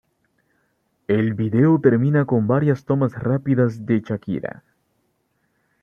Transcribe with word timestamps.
El 1.07 1.35
vídeo 1.35 1.79
termina 1.79 2.25
con 2.25 2.47
varias 2.47 2.85
tomas 2.85 3.13
rápidas 3.13 3.85
de 3.85 3.99
Shakira. 3.99 4.63